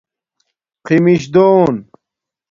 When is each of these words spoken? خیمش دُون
خیمش 0.85 1.23
دُون 1.33 1.75